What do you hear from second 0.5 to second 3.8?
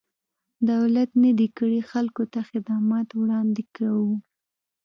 دولت نه دی کړی، خلکو ته خدمات وړاندې